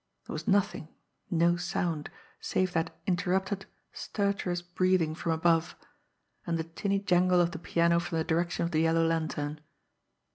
[0.25, 0.87] There was nothing
[1.29, 2.09] no sound
[2.39, 5.75] save that interrupted, stertorous breathing from above,
[6.47, 9.61] and the tinny jangle of the piano from the direction of "The Yellow Lantern."